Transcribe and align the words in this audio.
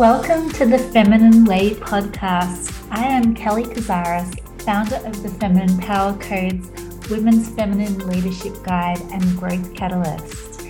Welcome 0.00 0.48
to 0.52 0.64
the 0.64 0.78
Feminine 0.78 1.44
Way 1.44 1.74
podcast. 1.74 2.72
I 2.90 3.04
am 3.04 3.34
Kelly 3.34 3.64
Kozaris, 3.64 4.40
founder 4.62 4.96
of 5.06 5.22
the 5.22 5.28
Feminine 5.28 5.76
Power 5.76 6.16
Codes, 6.16 6.70
Women's 7.10 7.50
Feminine 7.50 7.98
Leadership 8.08 8.54
Guide, 8.62 8.98
and 9.12 9.22
Growth 9.36 9.74
Catalyst. 9.74 10.62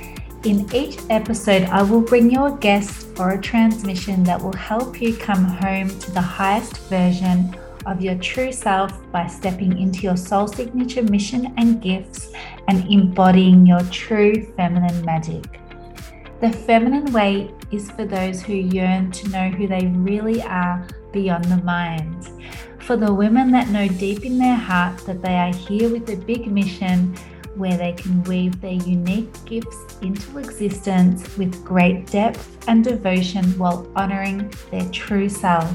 In 0.43 0.69
each 0.75 0.99
episode, 1.11 1.63
I 1.67 1.81
will 1.83 2.01
bring 2.01 2.29
you 2.29 2.47
a 2.47 2.59
guest 2.59 3.07
or 3.21 3.31
a 3.31 3.41
transmission 3.41 4.25
that 4.25 4.43
will 4.43 4.57
help 4.57 5.01
you 5.01 5.17
come 5.17 5.45
home 5.45 5.97
to 6.01 6.11
the 6.11 6.21
highest 6.21 6.79
version 6.89 7.57
of 7.87 8.01
your 8.01 8.17
true 8.17 8.51
self 8.51 8.93
by 9.13 9.29
stepping 9.29 9.79
into 9.79 10.01
your 10.01 10.17
soul 10.17 10.49
signature 10.49 11.05
mission 11.05 11.55
and 11.57 11.81
gifts 11.81 12.33
and 12.67 12.85
embodying 12.91 13.65
your 13.65 13.85
true 13.93 14.53
feminine 14.57 15.05
magic. 15.05 15.60
The 16.41 16.51
feminine 16.51 17.13
way 17.13 17.53
is 17.71 17.91
for 17.91 18.07
those 18.07 18.41
who 18.41 18.55
yearn 18.55 19.13
to 19.13 19.29
know 19.29 19.51
who 19.51 19.69
they 19.69 19.89
really 19.89 20.41
are 20.41 20.87
beyond 21.13 21.45
the 21.45 21.59
mind. 21.59 22.31
For 22.79 22.97
the 22.97 23.13
women 23.13 23.51
that 23.51 23.69
know 23.69 23.89
deep 23.89 24.25
in 24.25 24.39
their 24.39 24.57
heart 24.57 25.05
that 25.05 25.21
they 25.21 25.37
are 25.37 25.53
here 25.53 25.91
with 25.91 26.09
a 26.09 26.17
big 26.17 26.51
mission 26.51 27.15
where 27.57 27.77
they 27.77 27.93
can 27.93 28.25
weave 28.25 28.59
their 28.63 28.73
unique 28.73 29.29
gifts 29.45 29.99
into 30.01 30.39
existence 30.39 31.37
with 31.37 31.63
great 31.63 32.07
depth 32.07 32.57
and 32.69 32.83
devotion 32.83 33.45
while 33.59 33.87
honoring 33.95 34.51
their 34.71 34.89
true 34.89 35.29
self. 35.29 35.71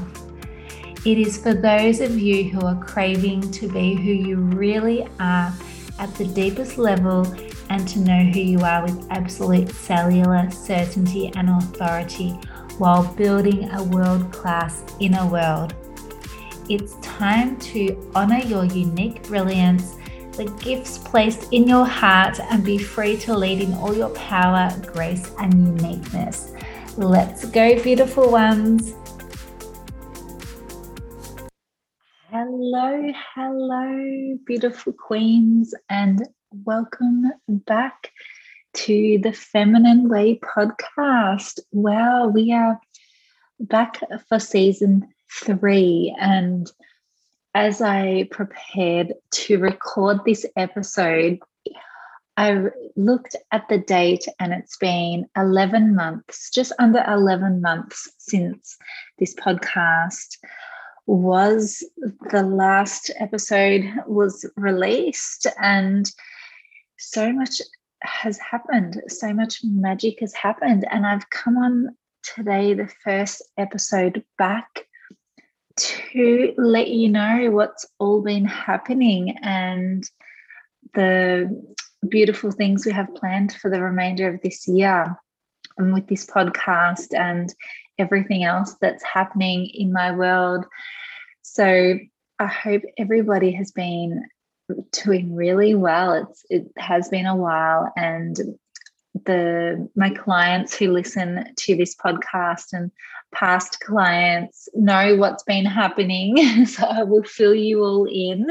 It 1.04 1.18
is 1.18 1.40
for 1.40 1.54
those 1.54 2.00
of 2.00 2.18
you 2.18 2.50
who 2.50 2.66
are 2.66 2.82
craving 2.84 3.52
to 3.52 3.68
be 3.68 3.94
who 3.94 4.10
you 4.10 4.36
really 4.38 5.06
are 5.20 5.54
at 6.00 6.12
the 6.16 6.26
deepest 6.26 6.76
level 6.76 7.24
and 7.70 7.86
to 7.88 7.98
know 8.00 8.24
who 8.24 8.40
you 8.40 8.60
are 8.60 8.82
with 8.82 9.06
absolute 9.10 9.70
cellular 9.70 10.50
certainty 10.50 11.32
and 11.36 11.48
authority 11.48 12.30
while 12.78 13.04
building 13.14 13.70
a 13.70 13.82
world 13.82 14.30
class 14.32 14.82
inner 15.00 15.26
world. 15.26 15.74
It's 16.68 16.94
time 16.96 17.56
to 17.58 18.10
honor 18.14 18.40
your 18.40 18.64
unique 18.64 19.22
brilliance, 19.24 19.96
the 20.32 20.52
gifts 20.62 20.98
placed 20.98 21.52
in 21.52 21.68
your 21.68 21.86
heart, 21.86 22.40
and 22.40 22.64
be 22.64 22.76
free 22.76 23.16
to 23.18 23.36
lead 23.36 23.60
in 23.60 23.72
all 23.74 23.94
your 23.94 24.10
power, 24.10 24.70
grace, 24.92 25.30
and 25.38 25.80
uniqueness. 25.80 26.52
Let's 26.96 27.44
go, 27.44 27.80
beautiful 27.82 28.30
ones. 28.30 28.94
Hello, 32.30 33.12
hello, 33.34 34.38
beautiful 34.44 34.92
queens, 34.92 35.72
and 35.88 36.26
welcome 36.52 37.32
back 37.48 38.12
to 38.72 39.18
the 39.22 39.32
Feminine 39.32 40.08
Way 40.08 40.38
podcast. 40.38 41.58
Wow, 41.72 42.28
we 42.28 42.52
are 42.52 42.80
back 43.58 44.00
for 44.28 44.38
season 44.38 45.08
three. 45.30 46.14
And 46.20 46.70
as 47.54 47.80
I 47.80 48.28
prepared 48.30 49.14
to 49.32 49.58
record 49.58 50.20
this 50.24 50.46
episode, 50.56 51.40
I 52.36 52.66
looked 52.96 53.34
at 53.50 53.68
the 53.68 53.78
date 53.78 54.26
and 54.38 54.52
it's 54.52 54.76
been 54.76 55.26
11 55.36 55.94
months, 55.94 56.50
just 56.50 56.72
under 56.78 57.02
11 57.08 57.60
months 57.60 58.10
since 58.18 58.76
this 59.18 59.34
podcast 59.34 60.38
was 61.06 61.84
the 62.30 62.42
last 62.42 63.10
episode 63.18 63.84
was 64.06 64.44
released 64.56 65.46
and 65.60 66.10
so 66.98 67.32
much 67.32 67.60
has 68.02 68.38
happened, 68.38 69.02
so 69.08 69.32
much 69.32 69.60
magic 69.64 70.20
has 70.20 70.34
happened. 70.34 70.86
And 70.90 71.06
I've 71.06 71.28
come 71.30 71.56
on 71.56 71.96
today, 72.22 72.74
the 72.74 72.90
first 73.04 73.42
episode 73.56 74.24
back, 74.38 74.86
to 75.76 76.54
let 76.56 76.88
you 76.88 77.08
know 77.08 77.50
what's 77.50 77.86
all 77.98 78.22
been 78.22 78.44
happening 78.44 79.36
and 79.42 80.04
the 80.94 81.64
beautiful 82.08 82.50
things 82.50 82.86
we 82.86 82.92
have 82.92 83.14
planned 83.14 83.52
for 83.52 83.70
the 83.70 83.82
remainder 83.82 84.28
of 84.28 84.40
this 84.42 84.66
year 84.66 85.16
and 85.76 85.92
with 85.92 86.06
this 86.06 86.24
podcast 86.24 87.14
and 87.14 87.52
everything 87.98 88.44
else 88.44 88.76
that's 88.80 89.04
happening 89.04 89.66
in 89.74 89.92
my 89.92 90.12
world. 90.12 90.64
So 91.42 91.98
I 92.38 92.46
hope 92.46 92.82
everybody 92.98 93.52
has 93.52 93.72
been 93.72 94.22
doing 94.92 95.34
really 95.34 95.74
well. 95.74 96.12
It's 96.12 96.44
it 96.50 96.70
has 96.76 97.08
been 97.08 97.26
a 97.26 97.36
while, 97.36 97.92
and 97.96 98.36
the 99.24 99.88
my 99.96 100.10
clients 100.10 100.76
who 100.76 100.92
listen 100.92 101.52
to 101.56 101.76
this 101.76 101.94
podcast 101.94 102.72
and 102.72 102.90
past 103.34 103.80
clients 103.80 104.68
know 104.74 105.16
what's 105.16 105.42
been 105.42 105.66
happening. 105.66 106.66
so 106.66 106.86
I 106.86 107.02
will 107.02 107.24
fill 107.24 107.54
you 107.54 107.82
all 107.82 108.06
in. 108.06 108.46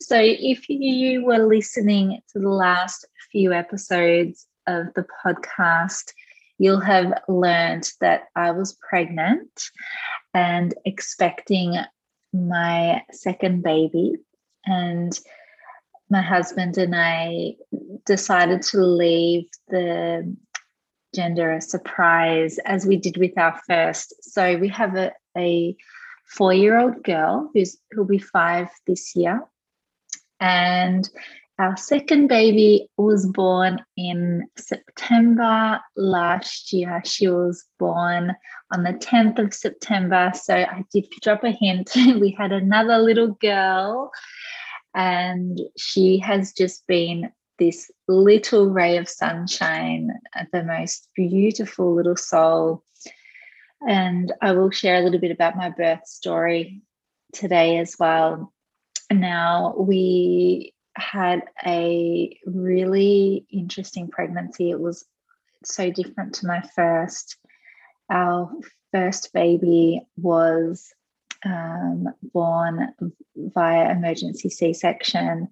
So 0.00 0.16
if 0.18 0.68
you 0.68 1.24
were 1.24 1.46
listening 1.46 2.20
to 2.32 2.38
the 2.38 2.48
last 2.48 3.06
few 3.30 3.52
episodes 3.52 4.46
of 4.66 4.86
the 4.94 5.06
podcast, 5.24 6.12
you'll 6.58 6.80
have 6.80 7.12
learned 7.28 7.90
that 8.00 8.24
I 8.36 8.52
was 8.52 8.78
pregnant 8.88 9.50
and 10.34 10.74
expecting 10.84 11.76
my 12.32 13.02
second 13.10 13.62
baby 13.62 14.16
and 14.66 15.18
my 16.10 16.20
husband 16.20 16.76
and 16.76 16.94
I 16.94 17.54
decided 18.04 18.62
to 18.62 18.78
leave 18.78 19.48
the 19.68 20.36
gender 21.14 21.52
a 21.52 21.60
surprise 21.60 22.58
as 22.64 22.86
we 22.86 22.96
did 22.96 23.16
with 23.16 23.36
our 23.38 23.58
first. 23.66 24.14
So 24.22 24.56
we 24.56 24.68
have 24.68 24.96
a, 24.96 25.12
a 25.36 25.76
four 26.26 26.52
year 26.52 26.78
old 26.78 27.02
girl 27.02 27.50
who's 27.54 27.78
who'll 27.90 28.04
be 28.04 28.18
five 28.18 28.68
this 28.86 29.14
year. 29.16 29.42
And 30.40 31.08
our 31.58 31.76
second 31.76 32.26
baby 32.26 32.88
was 32.96 33.26
born 33.26 33.84
in 33.96 34.48
September 34.56 35.80
last 35.96 36.72
year. 36.72 37.00
She 37.04 37.28
was 37.28 37.64
born 37.78 38.34
on 38.72 38.82
the 38.82 38.94
10th 38.94 39.38
of 39.38 39.54
September. 39.54 40.32
So 40.34 40.56
I 40.56 40.84
did 40.92 41.06
drop 41.22 41.44
a 41.44 41.50
hint. 41.50 41.90
we 41.94 42.34
had 42.36 42.52
another 42.52 42.98
little 42.98 43.28
girl 43.40 44.10
and 44.94 45.60
she 45.76 46.18
has 46.18 46.52
just 46.52 46.86
been 46.86 47.32
this 47.58 47.90
little 48.08 48.70
ray 48.70 48.96
of 48.96 49.08
sunshine, 49.08 50.10
the 50.52 50.64
most 50.64 51.08
beautiful 51.14 51.94
little 51.94 52.16
soul. 52.16 52.82
And 53.86 54.32
I 54.40 54.52
will 54.52 54.70
share 54.70 54.96
a 54.96 55.00
little 55.00 55.20
bit 55.20 55.30
about 55.30 55.56
my 55.56 55.70
birth 55.70 56.06
story 56.06 56.82
today 57.32 57.78
as 57.78 57.96
well. 57.98 58.52
Now, 59.10 59.74
we 59.78 60.74
had 60.94 61.42
a 61.64 62.36
really 62.46 63.46
interesting 63.50 64.08
pregnancy. 64.08 64.70
It 64.70 64.80
was 64.80 65.04
so 65.64 65.90
different 65.90 66.34
to 66.34 66.46
my 66.46 66.62
first. 66.74 67.36
Our 68.10 68.52
first 68.92 69.32
baby 69.32 70.02
was 70.16 70.92
um, 71.44 72.08
born 72.32 72.94
via 73.36 73.90
emergency 73.90 74.48
C 74.48 74.72
section. 74.72 75.48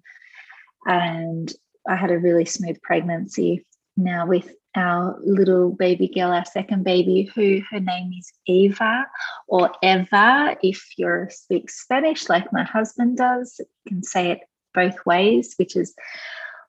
And 0.85 1.53
I 1.87 1.95
had 1.95 2.11
a 2.11 2.19
really 2.19 2.45
smooth 2.45 2.81
pregnancy. 2.81 3.65
Now, 3.97 4.25
with 4.25 4.53
our 4.75 5.19
little 5.21 5.71
baby 5.71 6.07
girl, 6.07 6.31
our 6.31 6.45
second 6.45 6.83
baby, 6.83 7.29
who 7.35 7.61
her 7.69 7.79
name 7.79 8.13
is 8.17 8.31
Eva 8.47 9.05
or 9.47 9.71
Eva, 9.83 10.55
if 10.63 10.97
you 10.97 11.27
speak 11.29 11.69
Spanish 11.69 12.29
like 12.29 12.53
my 12.53 12.63
husband 12.63 13.17
does, 13.17 13.59
you 13.59 13.65
can 13.87 14.03
say 14.03 14.31
it 14.31 14.39
both 14.73 15.05
ways, 15.05 15.55
which 15.57 15.75
is 15.75 15.93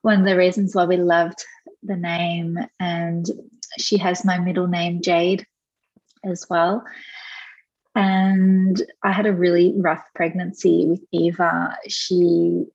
one 0.01 0.19
of 0.19 0.25
the 0.25 0.35
reasons 0.35 0.75
why 0.75 0.85
we 0.85 0.97
loved 0.97 1.45
the 1.81 1.95
name. 1.95 2.57
And 2.79 3.25
she 3.77 3.97
has 3.97 4.25
my 4.25 4.37
middle 4.37 4.67
name, 4.67 5.01
Jade, 5.01 5.45
as 6.25 6.45
well. 6.49 6.83
And 7.95 8.81
I 9.03 9.11
had 9.11 9.25
a 9.25 9.33
really 9.33 9.73
rough 9.77 10.03
pregnancy 10.15 10.85
with 10.87 11.01
Eva. 11.11 11.77
She 11.87 12.65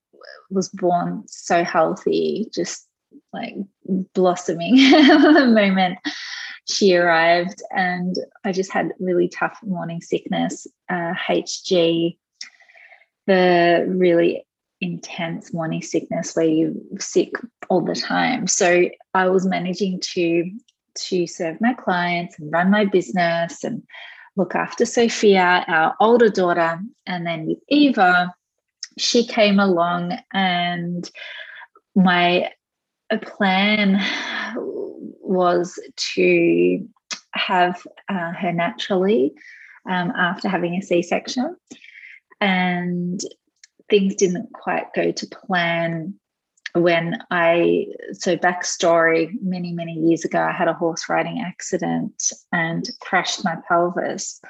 was 0.50 0.68
born 0.68 1.24
so 1.26 1.64
healthy, 1.64 2.48
just 2.54 2.86
like 3.32 3.54
blossoming 4.14 4.76
the 4.76 5.50
moment 5.52 5.98
she 6.66 6.94
arrived. 6.94 7.62
And 7.70 8.16
I 8.44 8.52
just 8.52 8.72
had 8.72 8.92
really 9.00 9.28
tough 9.28 9.58
morning 9.62 10.00
sickness, 10.00 10.66
uh, 10.88 11.14
HG, 11.28 12.16
the 13.26 13.86
really 13.88 14.46
intense 14.80 15.52
morning 15.52 15.82
sickness 15.82 16.36
where 16.36 16.46
you're 16.46 16.72
sick 16.98 17.32
all 17.68 17.80
the 17.80 17.94
time. 17.94 18.46
So 18.46 18.88
I 19.14 19.28
was 19.28 19.46
managing 19.46 20.00
to 20.12 20.50
to 20.94 21.26
serve 21.28 21.60
my 21.60 21.74
clients 21.74 22.38
and 22.38 22.52
run 22.52 22.70
my 22.70 22.84
business 22.84 23.62
and 23.62 23.82
look 24.38 24.54
after 24.54 24.86
Sophia, 24.86 25.64
our 25.66 25.94
older 26.00 26.30
daughter. 26.30 26.80
And 27.06 27.26
then 27.26 27.46
with 27.46 27.58
Eva, 27.68 28.32
she 28.96 29.26
came 29.26 29.58
along 29.58 30.18
and 30.32 31.10
my 31.94 32.50
plan 33.22 34.00
was 35.20 35.78
to 36.14 36.88
have 37.32 37.86
uh, 38.08 38.32
her 38.32 38.52
naturally 38.52 39.32
um, 39.88 40.12
after 40.16 40.48
having 40.48 40.74
a 40.74 40.82
C 40.82 41.02
section. 41.02 41.56
And 42.40 43.20
things 43.90 44.14
didn't 44.14 44.52
quite 44.52 44.86
go 44.94 45.10
to 45.10 45.26
plan 45.26 46.14
when 46.78 47.18
I, 47.30 47.86
so 48.12 48.36
backstory, 48.36 49.30
many, 49.42 49.72
many 49.72 49.92
years 49.92 50.24
ago, 50.24 50.40
I 50.40 50.52
had 50.52 50.68
a 50.68 50.74
horse 50.74 51.08
riding 51.08 51.40
accident 51.40 52.32
and 52.52 52.88
crushed 53.00 53.44
my 53.44 53.56
pelvis, 53.66 54.40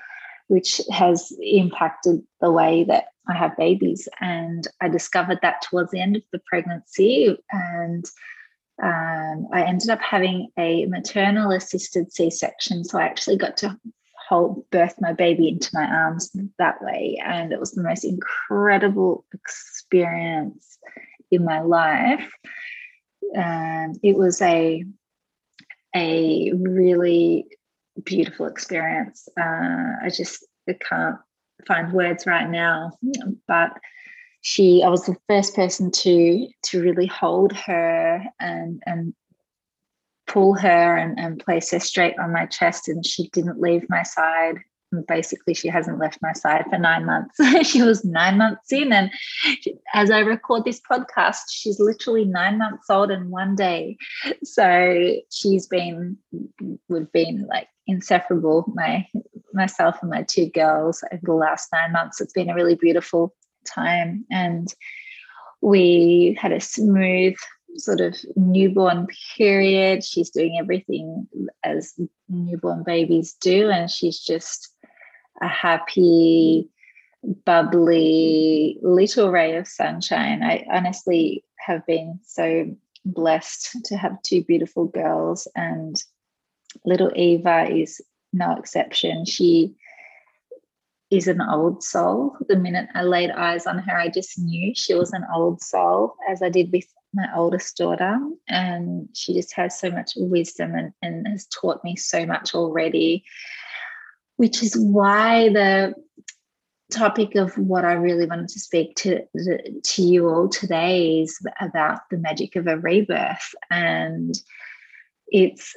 which 0.48 0.80
has 0.90 1.32
impacted 1.42 2.22
the 2.40 2.50
way 2.50 2.84
that 2.84 3.06
I 3.28 3.34
have 3.34 3.56
babies. 3.56 4.08
And 4.20 4.66
I 4.80 4.88
discovered 4.88 5.38
that 5.42 5.62
towards 5.62 5.90
the 5.90 6.00
end 6.00 6.16
of 6.16 6.22
the 6.32 6.40
pregnancy. 6.46 7.36
And 7.50 8.04
um, 8.82 9.48
I 9.52 9.62
ended 9.66 9.90
up 9.90 10.00
having 10.00 10.48
a 10.58 10.86
maternal 10.86 11.50
assisted 11.50 12.12
C 12.12 12.30
section. 12.30 12.84
So 12.84 12.98
I 12.98 13.04
actually 13.04 13.36
got 13.36 13.56
to 13.58 13.78
hold 14.28 14.68
birth 14.70 14.94
my 15.00 15.12
baby 15.12 15.48
into 15.48 15.70
my 15.72 15.84
arms 15.84 16.30
that 16.58 16.82
way. 16.82 17.20
And 17.24 17.52
it 17.52 17.60
was 17.60 17.72
the 17.72 17.82
most 17.82 18.04
incredible 18.04 19.24
experience 19.32 20.78
in 21.30 21.44
my 21.44 21.60
life. 21.60 22.30
And 23.34 23.98
it 24.02 24.16
was 24.16 24.40
a 24.40 24.84
a 25.94 26.52
really 26.52 27.46
beautiful 28.04 28.46
experience. 28.46 29.28
Uh, 29.38 29.96
I 30.02 30.10
just 30.14 30.46
I 30.68 30.74
can't 30.74 31.16
find 31.66 31.92
words 31.92 32.26
right 32.26 32.48
now, 32.48 32.92
but 33.46 33.72
she 34.40 34.82
I 34.82 34.88
was 34.88 35.04
the 35.04 35.16
first 35.28 35.54
person 35.54 35.90
to 35.90 36.48
to 36.64 36.82
really 36.82 37.06
hold 37.06 37.52
her 37.52 38.24
and 38.40 38.82
and 38.86 39.14
pull 40.26 40.54
her 40.54 40.96
and, 40.96 41.18
and 41.18 41.42
place 41.44 41.70
her 41.72 41.80
straight 41.80 42.18
on 42.18 42.32
my 42.32 42.44
chest 42.46 42.86
and 42.86 43.04
she 43.04 43.28
didn't 43.30 43.60
leave 43.60 43.84
my 43.88 44.02
side 44.02 44.58
basically 45.06 45.54
she 45.54 45.68
hasn't 45.68 45.98
left 45.98 46.18
my 46.22 46.32
side 46.32 46.64
for 46.70 46.78
nine 46.78 47.04
months. 47.04 47.36
She 47.68 47.82
was 47.82 48.04
nine 48.04 48.38
months 48.38 48.72
in 48.72 48.92
and 48.92 49.10
she, 49.42 49.74
as 49.94 50.10
i 50.10 50.20
record 50.20 50.64
this 50.64 50.80
podcast 50.80 51.38
she's 51.50 51.78
literally 51.78 52.24
nine 52.24 52.58
months 52.58 52.88
old 52.88 53.10
in 53.10 53.30
one 53.30 53.54
day. 53.54 53.96
So 54.42 55.16
she's 55.30 55.66
been 55.66 56.16
we've 56.88 57.12
been 57.12 57.46
like 57.48 57.68
inseparable 57.86 58.70
my 58.74 59.06
myself 59.52 59.96
and 60.02 60.10
my 60.10 60.22
two 60.22 60.50
girls 60.50 61.02
over 61.12 61.22
the 61.22 61.32
last 61.32 61.68
nine 61.72 61.92
months. 61.92 62.20
It's 62.20 62.32
been 62.32 62.50
a 62.50 62.54
really 62.54 62.76
beautiful 62.76 63.34
time 63.66 64.24
and 64.30 64.72
we 65.60 66.38
had 66.40 66.52
a 66.52 66.60
smooth 66.60 67.36
sort 67.76 68.00
of 68.00 68.16
newborn 68.36 69.06
period. 69.36 70.04
She's 70.04 70.30
doing 70.30 70.56
everything 70.58 71.28
as 71.64 71.94
newborn 72.28 72.82
babies 72.82 73.34
do, 73.40 73.70
and 73.70 73.90
she's 73.90 74.20
just 74.20 74.72
a 75.40 75.48
happy, 75.48 76.68
bubbly 77.44 78.78
little 78.82 79.30
ray 79.30 79.56
of 79.56 79.66
sunshine. 79.66 80.42
I 80.42 80.64
honestly 80.70 81.44
have 81.58 81.86
been 81.86 82.20
so 82.24 82.76
blessed 83.04 83.76
to 83.86 83.96
have 83.96 84.22
two 84.22 84.44
beautiful 84.44 84.86
girls, 84.86 85.48
and 85.54 85.96
little 86.84 87.12
Eva 87.14 87.68
is 87.70 88.00
no 88.32 88.54
exception. 88.56 89.24
She 89.24 89.74
is 91.10 91.26
an 91.26 91.40
old 91.40 91.82
soul. 91.82 92.36
The 92.48 92.56
minute 92.56 92.88
I 92.94 93.02
laid 93.02 93.30
eyes 93.30 93.66
on 93.66 93.78
her, 93.78 93.96
I 93.96 94.08
just 94.08 94.38
knew 94.38 94.72
she 94.74 94.94
was 94.94 95.12
an 95.12 95.24
old 95.34 95.62
soul, 95.62 96.14
as 96.28 96.42
I 96.42 96.50
did 96.50 96.70
with 96.70 96.86
my 97.14 97.26
oldest 97.34 97.76
daughter, 97.76 98.18
and 98.48 99.08
she 99.14 99.32
just 99.32 99.54
has 99.54 99.78
so 99.78 99.90
much 99.90 100.12
wisdom 100.16 100.74
and, 100.74 100.92
and 101.00 101.26
has 101.26 101.46
taught 101.46 101.82
me 101.82 101.96
so 101.96 102.26
much 102.26 102.54
already, 102.54 103.24
which 104.38 104.62
is 104.62 104.74
why 104.76 105.50
the 105.50 105.94
topic 106.90 107.34
of 107.34 107.56
what 107.58 107.84
I 107.84 107.92
really 107.92 108.24
wanted 108.24 108.48
to 108.48 108.60
speak 108.60 108.96
to 108.96 109.20
to 109.82 110.02
you 110.02 110.28
all 110.28 110.48
today 110.48 111.20
is 111.20 111.38
about 111.60 112.00
the 112.10 112.16
magic 112.16 112.56
of 112.56 112.66
a 112.66 112.78
rebirth, 112.78 113.54
and 113.70 114.34
it's 115.28 115.74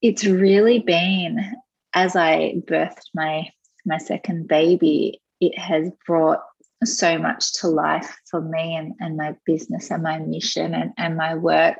it's 0.00 0.24
really 0.24 0.78
been 0.78 1.54
as 1.94 2.16
I 2.16 2.54
birthed 2.66 3.08
my 3.14 3.48
my 3.84 3.98
second 3.98 4.48
baby, 4.48 5.20
it 5.40 5.58
has 5.58 5.90
brought 6.06 6.42
so 6.84 7.18
much 7.18 7.54
to 7.54 7.68
life 7.68 8.16
for 8.30 8.40
me 8.40 8.74
and, 8.74 8.94
and 9.00 9.16
my 9.16 9.34
business 9.46 9.90
and 9.90 10.02
my 10.02 10.18
mission 10.18 10.74
and, 10.74 10.92
and 10.98 11.16
my 11.16 11.34
work 11.34 11.78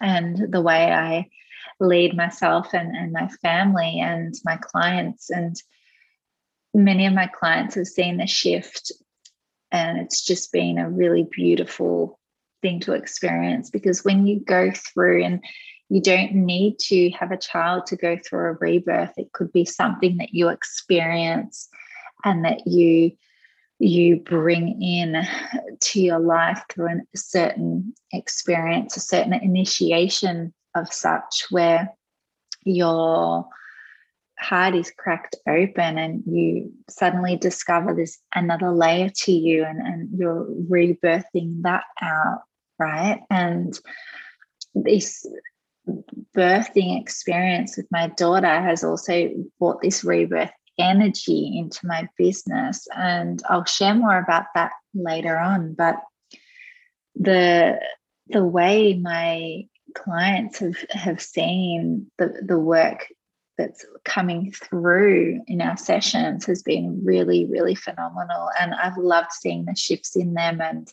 and 0.00 0.52
the 0.52 0.60
way 0.60 0.92
I 0.92 1.28
lead 1.80 2.16
myself 2.16 2.72
and, 2.72 2.96
and 2.96 3.12
my 3.12 3.28
family 3.42 4.00
and 4.00 4.34
my 4.44 4.56
clients. 4.56 5.30
And 5.30 5.56
many 6.72 7.06
of 7.06 7.12
my 7.12 7.26
clients 7.26 7.74
have 7.74 7.86
seen 7.86 8.16
the 8.16 8.26
shift, 8.26 8.92
and 9.70 9.98
it's 9.98 10.24
just 10.24 10.52
been 10.52 10.78
a 10.78 10.90
really 10.90 11.26
beautiful 11.30 12.18
thing 12.62 12.80
to 12.80 12.92
experience 12.92 13.70
because 13.70 14.04
when 14.04 14.26
you 14.26 14.40
go 14.40 14.70
through 14.70 15.22
and 15.22 15.44
you 15.90 16.00
don't 16.00 16.34
need 16.34 16.78
to 16.78 17.10
have 17.10 17.30
a 17.30 17.36
child 17.36 17.86
to 17.86 17.96
go 17.96 18.16
through 18.24 18.50
a 18.50 18.52
rebirth, 18.52 19.12
it 19.16 19.32
could 19.32 19.52
be 19.52 19.64
something 19.64 20.16
that 20.16 20.32
you 20.32 20.48
experience 20.48 21.68
and 22.24 22.44
that 22.44 22.66
you 22.66 23.12
you 23.80 24.16
bring 24.16 24.80
in 24.80 25.26
to 25.80 26.00
your 26.00 26.20
life 26.20 26.62
through 26.70 26.88
a 26.88 27.18
certain 27.18 27.92
experience, 28.12 28.96
a 28.96 29.00
certain 29.00 29.34
initiation 29.34 30.54
of 30.74 30.92
such, 30.92 31.46
where 31.50 31.90
your 32.64 33.46
heart 34.38 34.74
is 34.74 34.92
cracked 34.96 35.36
open 35.48 35.98
and 35.98 36.22
you 36.26 36.72
suddenly 36.88 37.36
discover 37.36 37.94
this 37.94 38.18
another 38.34 38.70
layer 38.70 39.10
to 39.14 39.32
you 39.32 39.64
and, 39.64 39.80
and 39.80 40.08
you're 40.18 40.46
rebirthing 40.68 41.62
that 41.62 41.84
out, 42.02 42.40
right? 42.78 43.20
And 43.30 43.78
this 44.74 45.26
birthing 46.36 47.00
experience 47.00 47.76
with 47.76 47.86
my 47.90 48.08
daughter 48.16 48.60
has 48.60 48.82
also 48.82 49.30
brought 49.58 49.80
this 49.82 50.02
rebirth 50.02 50.50
energy 50.78 51.56
into 51.56 51.86
my 51.86 52.08
business. 52.18 52.86
And 52.96 53.40
I'll 53.48 53.64
share 53.64 53.94
more 53.94 54.18
about 54.18 54.46
that 54.54 54.72
later 54.94 55.38
on. 55.38 55.74
But 55.74 55.96
the 57.14 57.78
the 58.28 58.44
way 58.44 58.94
my 58.94 59.64
clients 59.94 60.58
have, 60.58 60.76
have 60.90 61.20
seen 61.20 62.10
the, 62.18 62.42
the 62.46 62.58
work 62.58 63.06
that's 63.56 63.84
coming 64.04 64.52
through 64.52 65.40
in 65.46 65.60
our 65.60 65.76
sessions 65.76 66.44
has 66.44 66.62
been 66.62 67.00
really, 67.04 67.46
really 67.46 67.74
phenomenal. 67.74 68.50
And 68.60 68.74
I've 68.74 68.96
loved 68.98 69.32
seeing 69.32 69.64
the 69.64 69.76
shifts 69.76 70.16
in 70.16 70.34
them. 70.34 70.60
And 70.60 70.92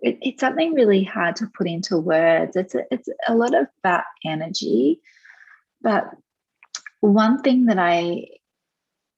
it, 0.00 0.18
it's 0.20 0.40
something 0.40 0.74
really 0.74 1.04
hard 1.04 1.36
to 1.36 1.50
put 1.56 1.68
into 1.68 1.96
words. 1.96 2.56
It's 2.56 2.74
a, 2.74 2.82
it's 2.90 3.08
a 3.28 3.34
lot 3.36 3.54
of 3.54 3.68
that 3.84 4.04
energy. 4.24 5.00
But 5.80 6.10
one 7.00 7.40
thing 7.42 7.66
that 7.66 7.78
I 7.78 8.26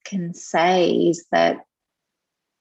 can 0.05 0.33
say 0.33 0.91
is 0.91 1.25
that 1.31 1.57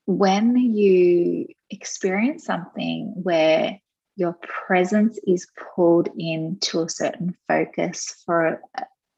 when 0.06 0.56
you 0.56 1.46
experience 1.70 2.44
something 2.44 3.12
where 3.22 3.78
your 4.16 4.36
presence 4.42 5.18
is 5.26 5.46
pulled 5.74 6.08
into 6.18 6.82
a 6.82 6.88
certain 6.88 7.36
focus 7.48 8.22
for 8.26 8.46
a, 8.46 8.58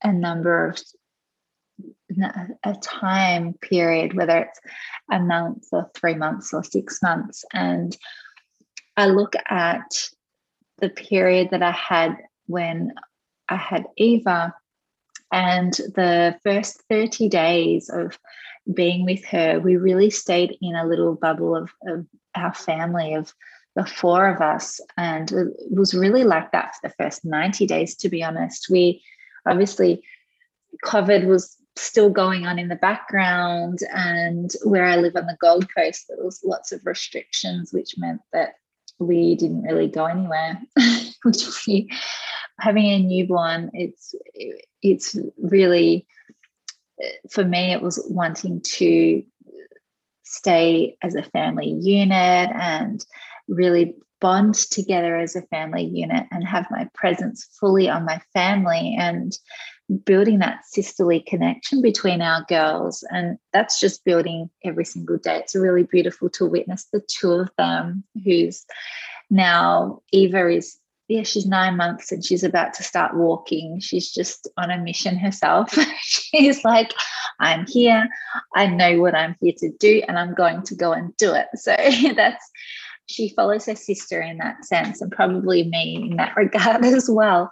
a 0.02 0.12
number 0.12 0.68
of 0.68 0.82
a 2.64 2.74
time 2.80 3.54
period, 3.54 4.14
whether 4.14 4.38
it's 4.38 4.60
a 5.10 5.18
month 5.18 5.64
or 5.72 5.90
three 5.96 6.14
months 6.14 6.54
or 6.54 6.62
six 6.62 7.02
months. 7.02 7.44
And 7.52 7.96
I 8.96 9.06
look 9.06 9.34
at 9.48 10.08
the 10.78 10.90
period 10.90 11.48
that 11.50 11.62
I 11.62 11.72
had 11.72 12.16
when 12.46 12.92
I 13.48 13.56
had 13.56 13.86
Eva, 13.96 14.54
and 15.32 15.72
the 15.72 16.38
first 16.44 16.82
30 16.88 17.28
days 17.28 17.90
of 17.90 18.18
being 18.72 19.04
with 19.04 19.24
her, 19.26 19.58
we 19.58 19.76
really 19.76 20.10
stayed 20.10 20.56
in 20.62 20.76
a 20.76 20.86
little 20.86 21.14
bubble 21.14 21.56
of, 21.56 21.70
of 21.86 22.06
our 22.34 22.54
family, 22.54 23.14
of 23.14 23.32
the 23.76 23.86
four 23.86 24.28
of 24.28 24.40
us. 24.40 24.80
And 24.96 25.30
it 25.32 25.48
was 25.70 25.94
really 25.94 26.24
like 26.24 26.52
that 26.52 26.74
for 26.74 26.88
the 26.88 26.94
first 26.94 27.24
90 27.24 27.66
days, 27.66 27.96
to 27.96 28.08
be 28.08 28.22
honest. 28.22 28.68
We 28.70 29.02
obviously, 29.46 30.02
COVID 30.84 31.26
was 31.26 31.56
still 31.76 32.10
going 32.10 32.46
on 32.46 32.58
in 32.58 32.68
the 32.68 32.76
background. 32.76 33.80
And 33.92 34.50
where 34.64 34.84
I 34.84 34.96
live 34.96 35.16
on 35.16 35.26
the 35.26 35.36
Gold 35.40 35.66
Coast, 35.74 36.06
there 36.08 36.24
was 36.24 36.40
lots 36.44 36.72
of 36.72 36.84
restrictions, 36.84 37.72
which 37.72 37.94
meant 37.98 38.20
that 38.32 38.54
we 38.98 39.34
didn't 39.34 39.62
really 39.62 39.88
go 39.88 40.06
anywhere, 40.06 40.60
which 41.22 41.66
we 41.66 41.90
having 42.60 42.86
a 42.86 42.98
newborn, 42.98 43.70
it's 43.74 44.14
it's 44.82 45.16
really 45.38 46.06
for 47.30 47.44
me 47.44 47.72
it 47.72 47.82
was 47.82 48.04
wanting 48.08 48.60
to 48.60 49.22
stay 50.22 50.96
as 51.02 51.14
a 51.14 51.22
family 51.22 51.70
unit 51.70 52.50
and 52.54 53.04
really 53.48 53.94
bond 54.20 54.54
together 54.54 55.16
as 55.16 55.36
a 55.36 55.42
family 55.42 55.84
unit 55.84 56.26
and 56.30 56.46
have 56.46 56.66
my 56.70 56.88
presence 56.94 57.48
fully 57.60 57.88
on 57.88 58.04
my 58.04 58.20
family 58.32 58.96
and 58.98 59.36
building 60.04 60.38
that 60.38 60.64
sisterly 60.64 61.20
connection 61.20 61.82
between 61.82 62.22
our 62.22 62.44
girls. 62.48 63.04
And 63.10 63.38
that's 63.52 63.78
just 63.78 64.04
building 64.04 64.48
every 64.64 64.84
single 64.84 65.18
day. 65.18 65.40
It's 65.40 65.54
really 65.54 65.82
beautiful 65.82 66.30
to 66.30 66.46
witness 66.46 66.86
the 66.92 67.02
two 67.06 67.32
of 67.32 67.50
them, 67.58 68.04
who's 68.24 68.64
now 69.30 70.02
Eva 70.12 70.48
is 70.48 70.78
yeah, 71.08 71.22
she's 71.22 71.44
nine 71.44 71.76
months 71.76 72.10
and 72.12 72.24
she's 72.24 72.42
about 72.42 72.72
to 72.74 72.82
start 72.82 73.14
walking. 73.14 73.78
She's 73.78 74.10
just 74.10 74.48
on 74.56 74.70
a 74.70 74.78
mission 74.78 75.18
herself. 75.18 75.76
she's 76.00 76.64
like, 76.64 76.94
I'm 77.40 77.66
here. 77.66 78.08
I 78.56 78.66
know 78.68 79.00
what 79.00 79.14
I'm 79.14 79.36
here 79.40 79.52
to 79.58 79.70
do, 79.78 80.02
and 80.08 80.18
I'm 80.18 80.34
going 80.34 80.62
to 80.62 80.74
go 80.74 80.92
and 80.92 81.14
do 81.18 81.34
it. 81.34 81.48
So 81.56 81.76
that's 82.16 82.50
she 83.06 83.30
follows 83.30 83.66
her 83.66 83.76
sister 83.76 84.20
in 84.20 84.38
that 84.38 84.64
sense, 84.64 85.00
and 85.00 85.12
probably 85.12 85.64
me 85.64 86.08
in 86.10 86.16
that 86.16 86.36
regard 86.36 86.84
as 86.84 87.08
well. 87.10 87.50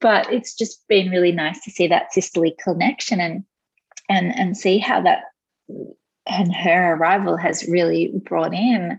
But 0.00 0.32
it's 0.32 0.54
just 0.54 0.86
been 0.88 1.10
really 1.10 1.32
nice 1.32 1.62
to 1.64 1.70
see 1.70 1.86
that 1.88 2.12
sisterly 2.12 2.56
connection 2.62 3.20
and 3.20 3.44
and 4.08 4.36
and 4.36 4.56
see 4.56 4.78
how 4.78 5.00
that 5.02 5.24
and 6.26 6.54
her 6.54 6.94
arrival 6.94 7.36
has 7.36 7.66
really 7.68 8.12
brought 8.24 8.54
in 8.54 8.98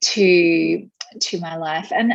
to 0.00 0.88
to 1.20 1.40
my 1.40 1.56
life. 1.56 1.92
And 1.92 2.14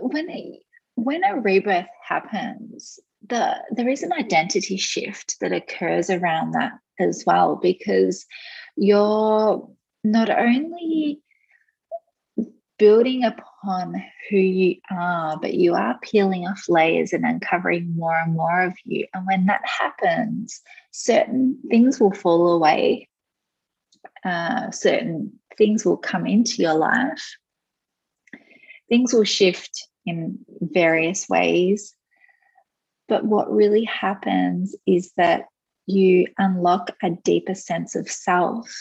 when 0.00 0.30
a, 0.30 0.60
when 0.96 1.24
a 1.24 1.40
rebirth 1.40 1.86
happens, 2.06 2.98
the 3.26 3.56
there 3.70 3.88
is 3.88 4.02
an 4.02 4.12
identity 4.12 4.76
shift 4.76 5.36
that 5.40 5.52
occurs 5.52 6.10
around 6.10 6.52
that 6.52 6.72
as 7.00 7.24
well, 7.26 7.56
because 7.56 8.26
you're 8.76 9.68
not 10.02 10.30
only 10.30 11.20
building 12.78 13.24
upon 13.24 14.02
who 14.28 14.36
you 14.36 14.76
are, 14.90 15.38
but 15.40 15.54
you 15.54 15.74
are 15.74 15.98
peeling 16.02 16.46
off 16.46 16.68
layers 16.68 17.12
and 17.12 17.24
uncovering 17.24 17.94
more 17.96 18.16
and 18.16 18.34
more 18.34 18.62
of 18.62 18.74
you. 18.84 19.06
And 19.14 19.26
when 19.26 19.46
that 19.46 19.62
happens, 19.64 20.60
certain 20.90 21.58
things 21.68 22.00
will 22.00 22.12
fall 22.12 22.52
away, 22.52 23.08
uh, 24.24 24.70
certain 24.70 25.38
things 25.56 25.84
will 25.84 25.96
come 25.96 26.26
into 26.26 26.62
your 26.62 26.74
life 26.74 27.36
things 28.88 29.12
will 29.12 29.24
shift 29.24 29.88
in 30.06 30.38
various 30.60 31.28
ways. 31.28 31.94
But 33.08 33.24
what 33.24 33.52
really 33.52 33.84
happens 33.84 34.74
is 34.86 35.12
that 35.16 35.46
you 35.86 36.26
unlock 36.38 36.90
a 37.02 37.10
deeper 37.10 37.54
sense 37.54 37.94
of 37.94 38.08
self. 38.08 38.72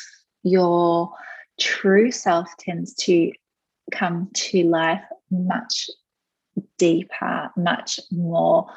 Your 0.44 1.12
true 1.60 2.12
self 2.12 2.50
tends 2.60 2.94
to 2.96 3.32
come 3.92 4.30
to 4.34 4.64
life 4.64 5.04
much 5.32 5.90
deeper, 6.78 7.52
much 7.58 8.00
more 8.12 8.68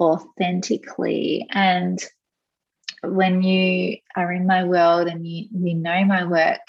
authentically. 0.00 1.46
And 1.50 2.02
when 3.02 3.42
you 3.42 3.96
are 4.16 4.32
in 4.32 4.46
my 4.46 4.64
world 4.64 5.08
and 5.08 5.26
you, 5.26 5.46
you 5.52 5.74
know 5.74 6.04
my 6.04 6.24
work, 6.24 6.60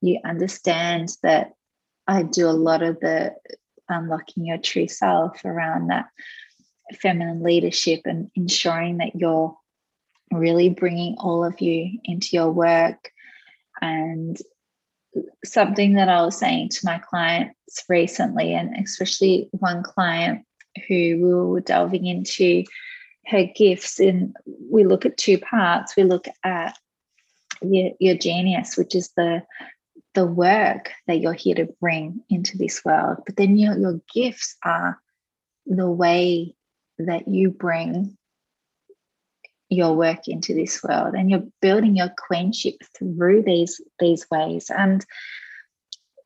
you 0.00 0.18
understand 0.24 1.10
that 1.22 1.52
I 2.06 2.22
do 2.22 2.48
a 2.48 2.50
lot 2.50 2.82
of 2.82 3.00
the 3.00 3.34
unlocking 3.88 4.46
your 4.46 4.58
true 4.58 4.88
self 4.88 5.44
around 5.44 5.88
that 5.88 6.06
feminine 7.00 7.42
leadership 7.42 8.02
and 8.04 8.30
ensuring 8.34 8.98
that 8.98 9.14
you're 9.14 9.56
really 10.32 10.68
bringing 10.68 11.16
all 11.18 11.44
of 11.44 11.60
you 11.60 11.98
into 12.04 12.28
your 12.32 12.50
work. 12.50 13.10
And 13.80 14.36
something 15.44 15.94
that 15.94 16.08
I 16.08 16.22
was 16.22 16.38
saying 16.38 16.70
to 16.70 16.80
my 16.84 16.98
clients 16.98 17.84
recently, 17.88 18.54
and 18.54 18.74
especially 18.76 19.48
one 19.52 19.82
client 19.82 20.44
who 20.88 20.94
we 20.94 21.34
were 21.34 21.60
delving 21.60 22.06
into 22.06 22.64
her 23.26 23.44
gifts, 23.54 24.00
and 24.00 24.34
we 24.70 24.84
look 24.84 25.04
at 25.06 25.16
two 25.16 25.38
parts. 25.38 25.96
We 25.96 26.04
look 26.04 26.26
at 26.44 26.76
your, 27.60 27.92
your 28.00 28.14
genius, 28.16 28.76
which 28.76 28.94
is 28.94 29.10
the 29.16 29.42
the 30.14 30.26
work 30.26 30.90
that 31.06 31.20
you're 31.20 31.32
here 31.32 31.54
to 31.54 31.68
bring 31.80 32.20
into 32.28 32.58
this 32.58 32.84
world. 32.84 33.18
But 33.24 33.36
then 33.36 33.56
your, 33.56 33.78
your 33.78 34.00
gifts 34.14 34.56
are 34.62 35.00
the 35.64 35.90
way 35.90 36.54
that 36.98 37.28
you 37.28 37.50
bring 37.50 38.16
your 39.72 39.94
work 39.94 40.28
into 40.28 40.54
this 40.54 40.82
world 40.82 41.14
and 41.14 41.30
you're 41.30 41.46
building 41.60 41.96
your 41.96 42.12
queenship 42.16 42.74
through 42.96 43.42
these 43.42 43.80
these 43.98 44.26
ways. 44.30 44.70
And 44.70 45.04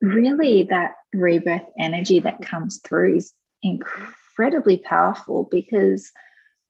really 0.00 0.64
that 0.64 0.94
rebirth 1.14 1.66
energy 1.78 2.20
that 2.20 2.42
comes 2.42 2.80
through 2.84 3.16
is 3.16 3.32
incredibly 3.62 4.78
powerful 4.78 5.48
because 5.50 6.10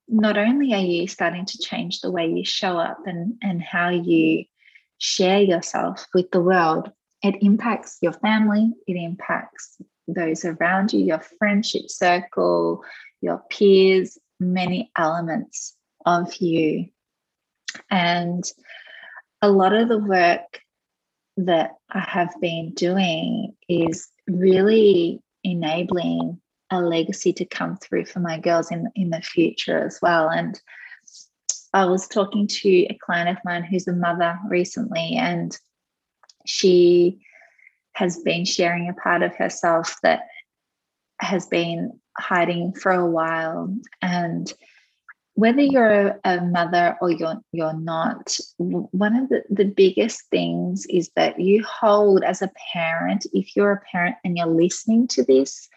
not 0.08 0.36
only 0.38 0.72
are 0.72 0.80
you 0.80 1.08
starting 1.08 1.44
to 1.44 1.58
change 1.58 2.00
the 2.00 2.10
way 2.10 2.28
you 2.28 2.44
show 2.44 2.78
up 2.78 2.98
and 3.06 3.34
and 3.42 3.62
how 3.62 3.88
you 3.88 4.44
share 4.98 5.40
yourself 5.40 6.06
with 6.14 6.30
the 6.30 6.40
world 6.40 6.90
it 7.22 7.42
impacts 7.42 7.98
your 8.02 8.12
family, 8.12 8.72
it 8.86 8.94
impacts 8.94 9.78
those 10.06 10.44
around 10.44 10.92
you, 10.92 11.00
your 11.00 11.22
friendship 11.38 11.88
circle, 11.88 12.84
your 13.20 13.42
peers, 13.50 14.18
many 14.38 14.90
elements 14.96 15.75
Um, 16.06 16.24
of 16.24 16.34
you. 16.36 16.86
And 17.90 18.44
a 19.42 19.50
lot 19.50 19.74
of 19.74 19.88
the 19.88 19.98
work 19.98 20.60
that 21.36 21.72
I 21.90 22.00
have 22.00 22.32
been 22.40 22.72
doing 22.74 23.54
is 23.68 24.08
really 24.26 25.20
enabling 25.44 26.40
a 26.70 26.80
legacy 26.80 27.32
to 27.34 27.44
come 27.44 27.76
through 27.76 28.06
for 28.06 28.20
my 28.20 28.38
girls 28.38 28.70
in, 28.70 28.88
in 28.94 29.10
the 29.10 29.20
future 29.20 29.84
as 29.84 29.98
well. 30.00 30.30
And 30.30 30.58
I 31.74 31.84
was 31.84 32.08
talking 32.08 32.46
to 32.46 32.68
a 32.68 32.98
client 33.04 33.28
of 33.28 33.44
mine 33.44 33.64
who's 33.64 33.86
a 33.86 33.92
mother 33.92 34.38
recently, 34.48 35.16
and 35.18 35.56
she 36.46 37.20
has 37.92 38.18
been 38.20 38.44
sharing 38.44 38.88
a 38.88 38.94
part 38.94 39.22
of 39.22 39.34
herself 39.36 39.96
that 40.02 40.20
has 41.20 41.46
been 41.46 42.00
hiding 42.18 42.72
for 42.72 42.92
a 42.92 43.06
while 43.06 43.74
and 44.00 44.52
whether 45.36 45.60
you're 45.60 46.18
a 46.24 46.40
mother 46.40 46.96
or 47.00 47.10
you're 47.10 47.40
you're 47.52 47.78
not 47.78 48.36
one 48.56 49.14
of 49.14 49.28
the, 49.28 49.44
the 49.50 49.66
biggest 49.66 50.22
things 50.30 50.86
is 50.88 51.10
that 51.14 51.38
you 51.38 51.62
hold 51.62 52.24
as 52.24 52.40
a 52.42 52.50
parent 52.72 53.26
if 53.32 53.54
you're 53.54 53.72
a 53.72 53.82
parent 53.92 54.16
and 54.24 54.36
you're 54.36 54.46
listening 54.46 55.06
to 55.06 55.22
this 55.24 55.68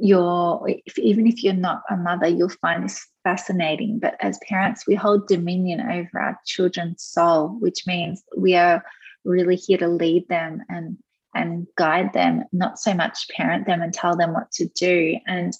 you're 0.00 0.60
if, 0.66 0.98
even 0.98 1.26
if 1.26 1.42
you're 1.42 1.54
not 1.54 1.82
a 1.88 1.96
mother 1.96 2.26
you'll 2.26 2.48
find 2.48 2.84
this 2.84 3.06
fascinating. 3.24 3.98
But 4.00 4.16
as 4.20 4.38
parents 4.48 4.86
we 4.86 4.96
hold 4.96 5.28
dominion 5.28 5.80
over 5.80 6.20
our 6.20 6.38
children's 6.44 7.04
soul 7.04 7.56
which 7.60 7.86
means 7.86 8.22
we 8.36 8.56
are 8.56 8.84
really 9.24 9.56
here 9.56 9.78
to 9.78 9.88
lead 9.88 10.28
them 10.28 10.62
and 10.68 10.98
and 11.32 11.68
guide 11.76 12.12
them 12.12 12.42
not 12.52 12.80
so 12.80 12.92
much 12.92 13.28
parent 13.28 13.66
them 13.66 13.82
and 13.82 13.94
tell 13.94 14.16
them 14.16 14.32
what 14.32 14.50
to 14.52 14.66
do. 14.66 15.16
And 15.28 15.52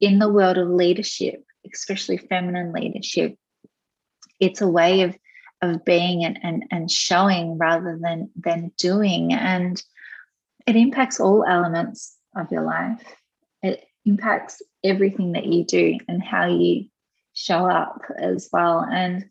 in 0.00 0.18
the 0.18 0.28
world 0.28 0.56
of 0.56 0.68
leadership 0.68 1.44
especially 1.72 2.16
feminine 2.16 2.72
leadership 2.72 3.36
it's 4.40 4.60
a 4.60 4.68
way 4.68 5.02
of 5.02 5.16
of 5.62 5.84
being 5.84 6.24
and 6.24 6.38
and, 6.42 6.64
and 6.70 6.90
showing 6.90 7.58
rather 7.58 7.98
than 8.00 8.30
than 8.36 8.72
doing. 8.76 9.32
And 9.32 9.82
it 10.66 10.76
impacts 10.76 11.20
all 11.20 11.44
elements 11.44 12.16
of 12.36 12.50
your 12.50 12.62
life. 12.62 13.02
It 13.62 13.84
impacts 14.04 14.62
everything 14.82 15.32
that 15.32 15.46
you 15.46 15.64
do 15.64 15.98
and 16.08 16.22
how 16.22 16.46
you 16.46 16.86
show 17.32 17.66
up 17.66 18.02
as 18.18 18.48
well. 18.52 18.80
And 18.80 19.28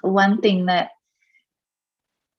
one 0.00 0.40
thing 0.40 0.66
that 0.66 0.90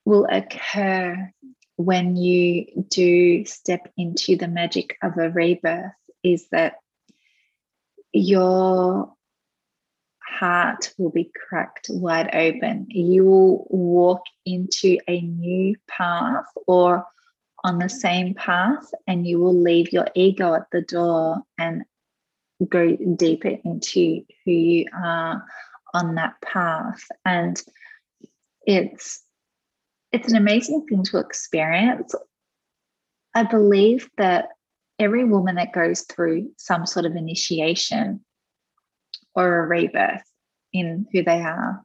will 0.05 0.25
occur 0.29 1.31
when 1.75 2.15
you 2.15 2.65
do 2.89 3.45
step 3.45 3.91
into 3.97 4.35
the 4.35 4.47
magic 4.47 4.97
of 5.03 5.17
a 5.17 5.29
rebirth 5.29 5.91
is 6.23 6.47
that 6.49 6.75
your 8.13 9.13
heart 10.27 10.93
will 10.97 11.09
be 11.09 11.31
cracked 11.47 11.87
wide 11.89 12.29
open. 12.33 12.87
You 12.89 13.25
will 13.25 13.67
walk 13.69 14.21
into 14.45 14.97
a 15.07 15.21
new 15.21 15.75
path 15.87 16.45
or 16.67 17.05
on 17.63 17.79
the 17.79 17.89
same 17.89 18.33
path, 18.33 18.91
and 19.07 19.25
you 19.25 19.39
will 19.39 19.59
leave 19.59 19.91
your 19.91 20.07
ego 20.15 20.53
at 20.53 20.67
the 20.71 20.81
door 20.81 21.37
and 21.57 21.83
go 22.69 22.95
deeper 23.15 23.57
into 23.65 24.23
who 24.45 24.51
you 24.51 24.85
are 24.93 25.43
on 25.93 26.15
that 26.15 26.35
path. 26.41 27.03
And 27.25 27.61
it's 28.65 29.23
it's 30.11 30.29
an 30.29 30.37
amazing 30.37 30.85
thing 30.87 31.03
to 31.03 31.17
experience. 31.17 32.15
I 33.35 33.43
believe 33.43 34.09
that 34.17 34.49
every 34.99 35.23
woman 35.23 35.55
that 35.55 35.73
goes 35.73 36.01
through 36.01 36.51
some 36.57 36.85
sort 36.85 37.05
of 37.05 37.15
initiation 37.15 38.23
or 39.35 39.63
a 39.63 39.67
rebirth 39.67 40.23
in 40.73 41.05
who 41.11 41.23
they 41.23 41.41
are 41.41 41.83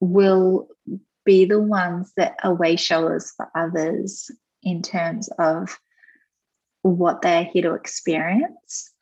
will 0.00 0.68
be 1.24 1.44
the 1.44 1.60
ones 1.60 2.12
that 2.16 2.36
are 2.42 2.54
way 2.54 2.76
showers 2.76 3.32
for 3.36 3.48
others 3.54 4.30
in 4.62 4.82
terms 4.82 5.28
of 5.38 5.78
what 6.82 7.22
they're 7.22 7.44
here 7.44 7.62
to 7.62 7.74
experience, 7.74 8.92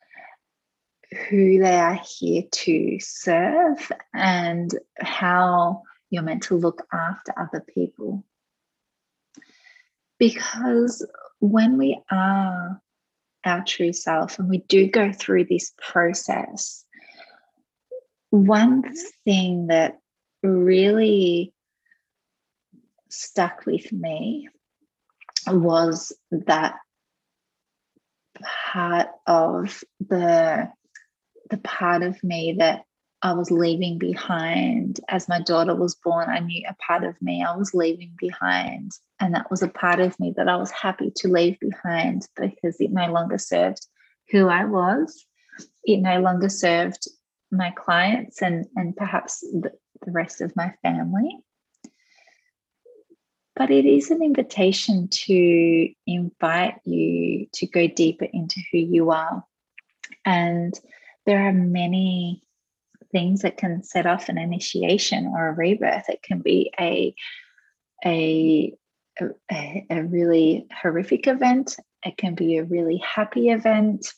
who 1.29 1.59
they 1.59 1.75
are 1.75 1.99
here 2.17 2.43
to 2.51 2.97
serve 2.99 3.91
and 4.13 4.77
how 4.99 5.81
you're 6.09 6.23
meant 6.23 6.43
to 6.43 6.55
look 6.55 6.85
after 6.93 7.33
other 7.37 7.65
people. 7.73 8.23
Because 10.17 11.05
when 11.43 11.77
we 11.77 11.99
are 12.09 12.79
our 13.43 13.63
true 13.65 13.91
self 13.91 14.39
and 14.39 14.47
we 14.47 14.59
do 14.59 14.87
go 14.87 15.11
through 15.11 15.43
this 15.43 15.73
process, 15.77 16.85
one 18.29 18.83
thing 19.25 19.67
that 19.67 19.99
really 20.41 21.53
stuck 23.09 23.65
with 23.65 23.91
me 23.91 24.47
was 25.47 26.13
that 26.31 26.75
part 28.71 29.09
of 29.27 29.83
the 29.99 30.71
the 31.49 31.57
part 31.57 32.03
of 32.03 32.23
me 32.23 32.55
that 32.59 32.83
I 33.23 33.31
was 33.31 33.49
leaving 33.49 33.97
behind 33.97 34.99
as 35.07 35.29
my 35.29 35.39
daughter 35.39 35.73
was 35.73 35.95
born. 35.95 36.27
I 36.29 36.39
knew 36.39 36.61
a 36.67 36.75
part 36.85 37.05
of 37.05 37.19
me 37.21 37.41
I 37.41 37.55
was 37.55 37.73
leaving 37.73 38.11
behind. 38.17 38.91
And 39.21 39.33
that 39.33 39.49
was 39.49 39.63
a 39.63 39.69
part 39.69 40.01
of 40.01 40.19
me 40.19 40.33
that 40.35 40.49
I 40.49 40.57
was 40.57 40.71
happy 40.71 41.09
to 41.15 41.29
leave 41.29 41.57
behind 41.61 42.27
because 42.35 42.81
it 42.81 42.91
no 42.91 43.09
longer 43.13 43.37
served 43.37 43.87
who 44.29 44.49
I 44.49 44.65
was. 44.65 45.25
It 45.85 46.01
no 46.01 46.19
longer 46.19 46.49
served 46.49 47.07
my 47.49 47.71
clients 47.71 48.41
and, 48.41 48.65
and 48.75 48.93
perhaps 48.93 49.39
the, 49.39 49.71
the 50.05 50.11
rest 50.11 50.41
of 50.41 50.53
my 50.57 50.73
family. 50.81 51.39
But 53.55 53.71
it 53.71 53.85
is 53.85 54.11
an 54.11 54.21
invitation 54.21 55.07
to 55.07 55.89
invite 56.05 56.75
you 56.83 57.47
to 57.53 57.67
go 57.67 57.87
deeper 57.87 58.27
into 58.33 58.59
who 58.71 58.79
you 58.79 59.11
are. 59.11 59.45
And 60.25 60.77
there 61.25 61.47
are 61.47 61.53
many 61.53 62.43
things 63.13 63.43
that 63.43 63.55
can 63.55 63.83
set 63.83 64.05
off 64.05 64.27
an 64.27 64.37
initiation 64.37 65.27
or 65.27 65.47
a 65.47 65.53
rebirth. 65.53 66.09
It 66.09 66.21
can 66.21 66.39
be 66.39 66.73
a, 66.77 67.15
a, 68.05 68.73
a, 69.49 69.85
a 69.89 70.03
really 70.03 70.67
horrific 70.81 71.27
event, 71.27 71.77
it 72.03 72.17
can 72.17 72.35
be 72.35 72.57
a 72.57 72.65
really 72.65 72.97
happy 72.97 73.49
event, 73.49 74.11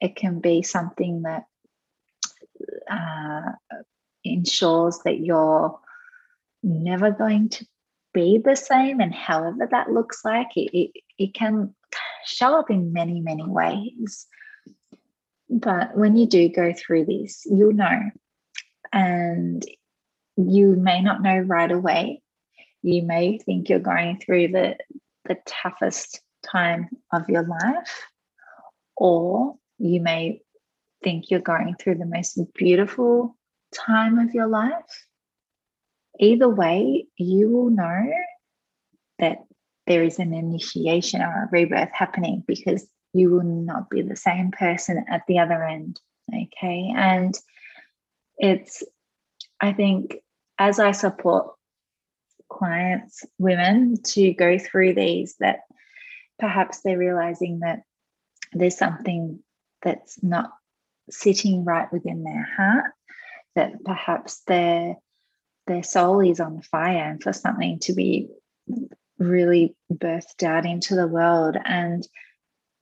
it 0.00 0.16
can 0.16 0.40
be 0.40 0.62
something 0.62 1.22
that 1.22 1.44
uh, 2.90 3.52
ensures 4.24 4.98
that 5.04 5.20
you're 5.20 5.78
never 6.62 7.10
going 7.10 7.48
to 7.48 7.66
be 8.12 8.38
the 8.38 8.56
same 8.56 9.00
and 9.00 9.14
however 9.14 9.68
that 9.70 9.90
looks 9.90 10.24
like. 10.24 10.48
It, 10.56 10.76
it, 10.76 10.90
it 11.18 11.34
can 11.34 11.74
show 12.24 12.58
up 12.58 12.70
in 12.70 12.92
many 12.92 13.20
many 13.20 13.46
ways 13.46 14.26
but 15.48 15.96
when 15.96 16.16
you 16.16 16.26
do 16.26 16.48
go 16.48 16.72
through 16.72 17.06
this 17.06 17.46
you'll 17.46 17.72
know. 17.72 18.00
And 18.92 19.64
you 20.36 20.76
may 20.76 21.02
not 21.02 21.22
know 21.22 21.38
right 21.38 21.70
away. 21.70 22.22
You 22.82 23.02
may 23.02 23.38
think 23.38 23.68
you're 23.68 23.78
going 23.78 24.18
through 24.18 24.48
the 24.48 24.76
the 25.24 25.36
toughest 25.44 26.20
time 26.44 26.88
of 27.12 27.28
your 27.28 27.42
life 27.42 28.06
or 28.96 29.56
you 29.78 30.00
may 30.00 30.40
think 31.02 31.30
you're 31.30 31.40
going 31.40 31.74
through 31.78 31.96
the 31.96 32.06
most 32.06 32.38
beautiful 32.54 33.36
time 33.74 34.18
of 34.18 34.32
your 34.34 34.46
life. 34.46 35.06
Either 36.18 36.48
way, 36.48 37.06
you 37.16 37.50
will 37.50 37.70
know 37.70 38.10
that 39.18 39.38
there 39.86 40.02
is 40.02 40.18
an 40.18 40.32
initiation 40.32 41.20
or 41.20 41.44
a 41.44 41.48
rebirth 41.52 41.90
happening 41.92 42.42
because 42.46 42.86
you 43.16 43.30
will 43.30 43.42
not 43.42 43.90
be 43.90 44.02
the 44.02 44.16
same 44.16 44.50
person 44.50 45.04
at 45.08 45.22
the 45.26 45.38
other 45.38 45.62
end. 45.64 46.00
Okay. 46.28 46.92
And 46.94 47.34
it's, 48.38 48.82
I 49.60 49.72
think, 49.72 50.16
as 50.58 50.78
I 50.78 50.92
support 50.92 51.52
clients, 52.50 53.24
women, 53.38 54.02
to 54.02 54.32
go 54.32 54.58
through 54.58 54.94
these, 54.94 55.36
that 55.40 55.60
perhaps 56.38 56.80
they're 56.80 56.98
realizing 56.98 57.60
that 57.60 57.82
there's 58.52 58.76
something 58.76 59.40
that's 59.82 60.22
not 60.22 60.50
sitting 61.10 61.64
right 61.64 61.90
within 61.92 62.24
their 62.24 62.48
heart, 62.56 62.92
that 63.54 63.84
perhaps 63.84 64.42
they're 64.46 64.96
their 65.66 65.82
soul 65.82 66.20
is 66.20 66.40
on 66.40 66.62
fire 66.62 67.10
and 67.10 67.22
for 67.22 67.32
something 67.32 67.78
to 67.80 67.92
be 67.92 68.28
really 69.18 69.74
birthed 69.92 70.42
out 70.42 70.64
into 70.64 70.94
the 70.94 71.08
world. 71.08 71.56
And 71.64 72.06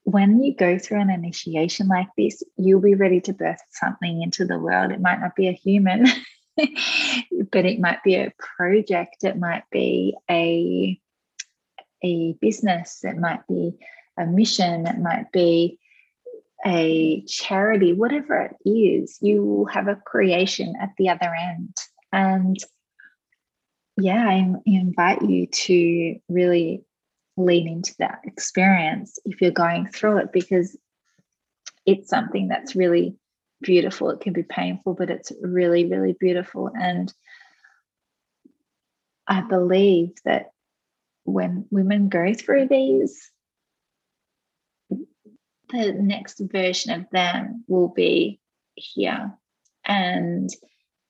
when 0.05 0.43
you 0.43 0.55
go 0.55 0.79
through 0.79 1.01
an 1.01 1.11
initiation 1.11 1.89
like 1.89 2.09
this, 2.17 2.43
you'll 2.57 2.81
be 2.81 2.95
ready 2.95 3.21
to 3.23 3.33
birth 3.33 3.61
something 3.71 4.23
into 4.23 4.45
the 4.45 4.59
world. 4.59 4.93
It 4.93 5.01
might 5.01 5.21
not 5.21 5.35
be 5.35 5.49
a 5.49 5.53
human, 5.53 6.07
but 6.57 7.65
it 7.65 7.81
might 7.81 8.03
be 8.05 8.15
a 8.15 8.33
project, 8.39 9.25
it 9.25 9.39
might 9.39 9.65
be 9.71 10.15
a, 10.31 11.01
a 12.03 12.33
business, 12.35 13.01
it 13.03 13.17
might 13.17 13.47
be 13.49 13.73
a 14.19 14.27
mission, 14.27 14.87
it 14.87 14.99
might 14.99 15.33
be 15.33 15.79
a 16.67 17.23
charity, 17.27 17.93
whatever 17.93 18.51
it 18.63 18.69
is, 18.69 19.19
you 19.21 19.43
will 19.43 19.67
have 19.67 19.89
a 19.89 19.97
creation 19.97 20.75
at 20.81 20.91
the 20.99 21.09
other 21.09 21.35
end. 21.35 21.77
And 22.13 22.57
yeah, 23.97 24.27
I 24.29 24.55
invite 24.67 25.23
you 25.23 25.47
to 25.47 26.17
really 26.29 26.85
lean 27.37 27.69
into 27.69 27.95
that 27.99 28.21
experience 28.25 29.19
if 29.25 29.41
you're 29.41 29.51
going 29.51 29.89
through 29.89 30.19
it 30.19 30.33
because 30.33 30.77
it's 31.87 32.09
something 32.09 32.49
that's 32.49 32.77
really 32.77 33.17
beautiful. 33.61 34.11
It 34.11 34.21
can 34.21 34.33
be 34.33 34.43
painful, 34.43 34.95
but 34.95 35.11
it's 35.11 35.33
really, 35.43 35.87
really 35.87 36.17
beautiful. 36.19 36.71
And 36.75 37.13
I 39.27 39.41
believe 39.41 40.11
that 40.25 40.51
when 41.25 41.67
women 41.71 42.09
go 42.09 42.35
through 42.35 42.69
these, 42.69 43.31
the 44.91 45.93
next 45.93 46.41
version 46.41 46.93
of 46.93 47.11
them 47.11 47.65
will 47.67 47.89
be 47.89 48.41
here 48.75 49.33
and 49.85 50.51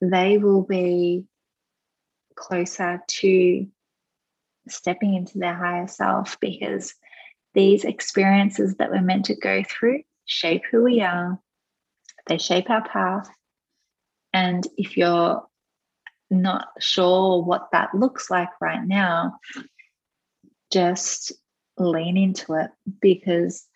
they 0.00 0.38
will 0.38 0.62
be 0.62 1.24
closer 2.36 3.00
to 3.06 3.66
stepping 4.68 5.14
into 5.14 5.38
their 5.38 5.54
higher 5.54 5.86
self 5.86 6.38
because 6.40 6.94
these 7.54 7.84
experiences 7.84 8.76
that 8.76 8.90
we're 8.90 9.00
meant 9.00 9.26
to 9.26 9.36
go 9.36 9.62
through 9.68 10.02
shape 10.26 10.62
who 10.70 10.82
we 10.82 11.00
are, 11.00 11.38
they 12.26 12.38
shape 12.38 12.70
our 12.70 12.86
path. 12.86 13.28
And 14.32 14.66
if 14.76 14.96
you're 14.96 15.44
not 16.30 16.68
sure 16.80 17.42
what 17.42 17.68
that 17.72 17.94
looks 17.94 18.30
like 18.30 18.48
right 18.60 18.84
now, 18.84 19.38
just 20.72 21.32
lean 21.78 22.16
into 22.16 22.54
it 22.54 22.70
because 23.00 23.66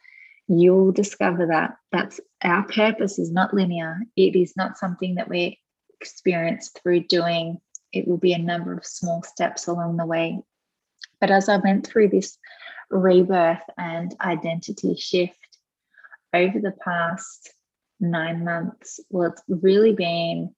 you'll 0.49 0.93
discover 0.93 1.47
that 1.47 1.77
that's 1.93 2.21
our 2.43 2.65
purpose 2.67 3.19
is 3.19 3.31
not 3.31 3.55
linear. 3.55 4.01
It 4.17 4.35
is 4.35 4.55
not 4.57 4.79
something 4.79 5.17
that 5.17 5.29
we 5.29 5.61
experience 6.01 6.71
through 6.71 7.05
doing 7.05 7.61
it 7.93 8.07
will 8.07 8.19
be 8.19 8.33
a 8.33 8.39
number 8.39 8.73
of 8.73 8.85
small 8.85 9.23
steps 9.23 9.67
along 9.67 9.97
the 9.97 10.07
way. 10.07 10.41
But 11.21 11.31
as 11.31 11.49
I 11.49 11.57
went 11.57 11.87
through 11.87 12.09
this 12.09 12.39
rebirth 12.91 13.63
and 13.77 14.15
identity 14.21 14.97
shift 14.97 15.35
over 16.33 16.59
the 16.61 16.75
past 16.85 17.53
nine 18.01 18.45
months, 18.45 19.01
well, 19.11 19.31
it's 19.31 19.43
really 19.49 19.93
been 19.93 20.55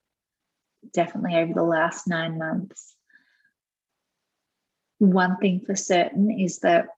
definitely 0.92 1.36
over 1.36 1.52
the 1.54 1.62
last 1.62 2.06
nine 2.06 2.38
months. 2.38 2.94
One 4.98 5.38
thing 5.38 5.60
for 5.60 5.74
certain 5.74 6.30
is 6.30 6.58
that 6.58 6.88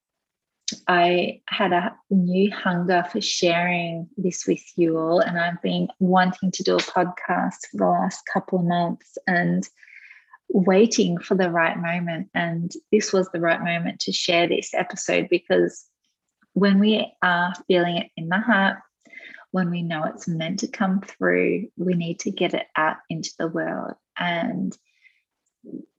I 0.88 1.42
had 1.48 1.72
a 1.72 1.94
new 2.11 2.51
hunger 2.51 3.05
for 3.11 3.20
sharing 3.20 4.09
this 4.16 4.46
with 4.46 4.62
you 4.77 4.98
all, 4.98 5.20
and 5.20 5.38
I've 5.38 5.61
been 5.62 5.88
wanting 5.98 6.51
to 6.53 6.62
do 6.62 6.77
a 6.77 6.79
podcast 6.79 7.66
for 7.70 7.77
the 7.77 7.87
last 7.87 8.22
couple 8.33 8.61
of 8.61 8.64
months. 8.64 9.18
And 9.27 9.68
waiting 10.53 11.19
for 11.19 11.35
the 11.35 11.51
right 11.51 11.79
moment. 11.79 12.29
And 12.35 12.71
this 12.91 13.12
was 13.12 13.29
the 13.31 13.41
right 13.41 13.62
moment 13.62 14.01
to 14.01 14.12
share 14.12 14.47
this 14.47 14.75
episode 14.75 15.29
because 15.31 15.85
when 16.53 16.79
we 16.79 17.11
are 17.23 17.53
feeling 17.67 17.97
it 17.97 18.11
in 18.17 18.29
the 18.29 18.38
heart, 18.38 18.79
when 19.51 19.71
we 19.71 19.83
know 19.83 20.05
it's 20.05 20.29
meant 20.29 20.61
to 20.61 20.69
come 20.69 21.01
through, 21.01 21.69
we 21.77 21.95
need 21.95 22.21
to 22.21 22.31
get 22.31 22.55
it 22.55 22.67
out 22.77 22.97
into 23.09 23.31
the 23.38 23.49
world. 23.49 23.95
And 24.19 24.77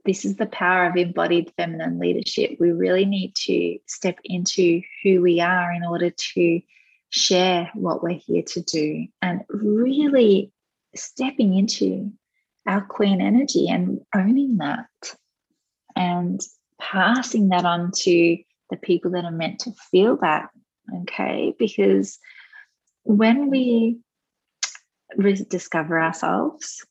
this 0.05 0.25
is 0.25 0.35
the 0.35 0.47
power 0.47 0.87
of 0.87 0.97
embodied 0.97 1.53
feminine 1.57 1.99
leadership. 1.99 2.57
We 2.59 2.71
really 2.71 3.05
need 3.05 3.35
to 3.45 3.77
step 3.87 4.17
into 4.23 4.81
who 5.03 5.21
we 5.21 5.39
are 5.39 5.71
in 5.71 5.83
order 5.83 6.09
to 6.09 6.61
share 7.09 7.71
what 7.73 8.03
we're 8.03 8.19
here 8.25 8.41
to 8.41 8.61
do 8.61 9.07
and 9.21 9.41
really 9.47 10.51
stepping 10.95 11.55
into 11.55 12.11
our 12.67 12.81
queen 12.81 13.21
energy 13.21 13.67
and 13.69 14.01
owning 14.15 14.57
that 14.57 14.87
and 15.95 16.39
passing 16.79 17.49
that 17.49 17.65
on 17.65 17.91
to 17.95 18.37
the 18.69 18.77
people 18.77 19.11
that 19.11 19.25
are 19.25 19.31
meant 19.31 19.59
to 19.59 19.71
feel 19.91 20.17
that 20.17 20.49
okay 21.01 21.53
because 21.59 22.19
when 23.03 23.49
we 23.49 23.99
rediscover 25.17 25.99
ourselves. 25.99 26.85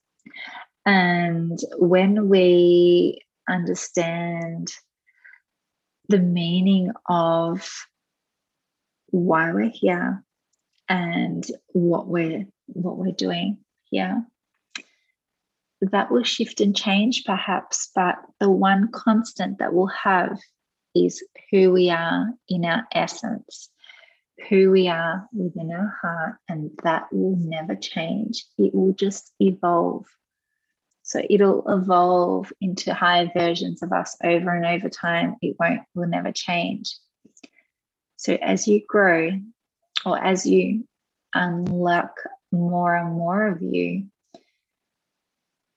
And 0.84 1.58
when 1.78 2.28
we 2.28 3.22
understand 3.48 4.72
the 6.08 6.18
meaning 6.18 6.90
of 7.08 7.68
why 9.08 9.52
we're 9.52 9.70
here 9.72 10.24
and 10.88 11.46
what 11.68 12.06
we're 12.06 12.46
what 12.66 12.96
we're 12.96 13.12
doing 13.12 13.58
here 13.90 14.24
that 15.90 16.10
will 16.10 16.22
shift 16.22 16.60
and 16.60 16.76
change 16.76 17.24
perhaps 17.24 17.90
but 17.94 18.16
the 18.40 18.50
one 18.50 18.90
constant 18.92 19.58
that 19.58 19.72
we'll 19.72 19.86
have 19.86 20.38
is 20.94 21.24
who 21.50 21.72
we 21.72 21.90
are 21.90 22.32
in 22.48 22.64
our 22.64 22.84
essence 22.92 23.68
who 24.48 24.70
we 24.70 24.88
are 24.88 25.26
within 25.32 25.72
our 25.72 25.96
heart 26.00 26.36
and 26.48 26.70
that 26.82 27.04
will 27.12 27.36
never 27.36 27.74
change 27.74 28.44
it 28.58 28.74
will 28.74 28.92
just 28.92 29.32
evolve 29.40 30.06
so 31.02 31.20
it'll 31.28 31.68
evolve 31.68 32.52
into 32.60 32.94
higher 32.94 33.30
versions 33.36 33.82
of 33.82 33.92
us 33.92 34.16
over 34.22 34.54
and 34.54 34.64
over 34.64 34.88
time. 34.88 35.36
It 35.42 35.56
won't, 35.58 35.82
will 35.94 36.06
never 36.06 36.32
change. 36.32 36.96
So 38.16 38.34
as 38.34 38.68
you 38.68 38.82
grow, 38.88 39.32
or 40.06 40.22
as 40.22 40.46
you 40.46 40.86
unlock 41.34 42.14
more 42.52 42.96
and 42.96 43.14
more 43.14 43.48
of 43.48 43.62
you, 43.62 44.06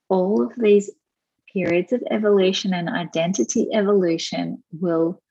all 0.10 0.44
of 0.44 0.54
these 0.58 0.92
periods 1.52 1.94
of 1.94 2.04
evolution 2.12 2.74
and 2.74 2.90
identity 2.90 3.68
evolution 3.74 4.64
will 4.72 5.22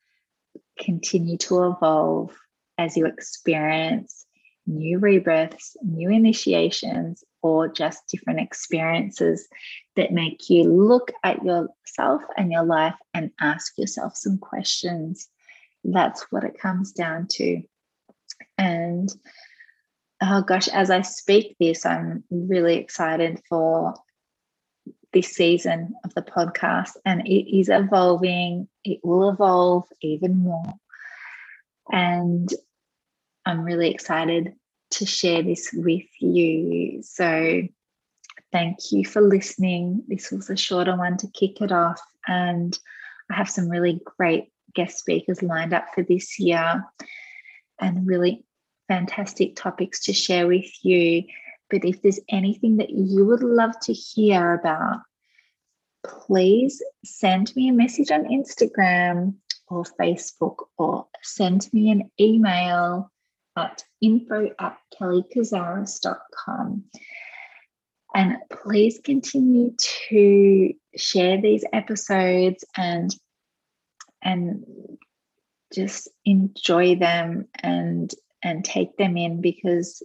continue 0.79 1.37
to 1.37 1.65
evolve 1.65 2.35
as 2.79 2.97
you 2.97 3.07
experience 3.07 4.27
new 4.67 4.99
rebirths, 4.99 5.77
new 5.83 6.11
initiations, 6.11 7.23
or 7.43 7.69
just 7.69 8.07
different 8.09 8.41
experiences 8.41 9.47
that 9.97 10.13
make 10.13 10.49
you 10.49 10.65
look 10.65 11.13
at 11.23 11.45
yourself 11.45 12.23
and 12.37 12.51
your 12.51 12.65
life 12.65 12.95
and 13.13 13.31
ask 13.41 13.77
yourself 13.77 14.17
some 14.17 14.39
questions. 14.39 15.29
That's 15.85 16.23
what 16.33 16.45
it 16.45 16.59
comes 16.59 16.93
down 16.93 17.27
to. 17.33 17.63
And 18.57 19.11
oh 20.23 20.43
gosh, 20.43 20.69
as 20.69 20.91
I 20.91 21.03
speak 21.03 21.57
this, 21.61 21.85
I'm 21.85 22.25
really 22.31 22.77
excited 22.79 23.41
for 23.49 23.95
this 25.15 25.29
season 25.29 25.95
of 26.05 26.13
the 26.15 26.23
podcast, 26.23 26.91
and 27.07 27.27
it 27.27 27.57
is 27.57 27.69
evolving. 27.71 28.69
It 28.85 29.01
will 29.03 29.31
evolve 29.31 29.85
even 30.03 30.39
more. 30.39 30.75
And 31.91 32.53
I'm 33.47 33.63
really 33.63 33.91
excited 33.91 34.55
to 34.93 35.07
share 35.07 35.43
this 35.43 35.71
with 35.73 36.05
you. 36.21 37.03
So, 37.03 37.63
thank 38.53 38.93
you 38.93 39.05
for 39.05 39.23
listening. 39.23 40.03
This 40.09 40.31
was 40.31 40.51
a 40.51 40.57
shorter 40.57 40.97
one 40.97 41.17
to 41.19 41.29
kick 41.29 41.63
it 41.63 41.73
off, 41.73 42.01
and 42.27 42.79
I 43.31 43.37
have 43.37 43.49
some 43.49 43.69
really 43.69 44.01
great 44.19 44.51
guest 44.75 44.99
speakers 44.99 45.43
lined 45.43 45.73
up 45.73 45.87
for 45.95 46.03
this 46.03 46.39
year 46.39 46.85
and 47.81 48.07
really 48.07 48.45
fantastic 48.89 49.57
topics 49.57 50.05
to 50.05 50.13
share 50.13 50.47
with 50.47 50.71
you. 50.85 51.25
But 51.75 51.85
if 51.85 52.03
there's 52.03 52.21
anything 52.29 52.77
that 52.77 52.91
you 52.91 53.25
would 53.25 53.43
love 53.43 53.73
to 53.81 53.93
hear 53.93 54.55
about, 54.55 55.01
please 56.07 56.81
send 57.05 57.55
me 57.57 57.69
a 57.69 57.73
message 57.73 58.13
on 58.13 58.27
Instagram 58.27 59.35
or 59.67 59.83
Facebook 60.01 60.67
or 60.79 61.09
send 61.21 61.69
me 61.73 61.91
an 61.91 62.13
email 62.21 63.11
at 63.57 63.83
info 64.01 64.53
at 64.61 64.79
kellykozaris.com. 64.97 66.85
And 68.15 68.37
please 68.51 69.01
continue 69.03 69.75
to 70.09 70.75
share 70.97 71.43
these 71.43 71.65
episodes 71.73 72.65
and 72.77 73.13
and 74.23 74.65
just 75.75 76.09
enjoy 76.25 76.95
them 76.95 77.49
and 77.65 78.15
and 78.45 78.65
take 78.65 78.97
them 78.97 79.17
in 79.17 79.41
because 79.41 80.05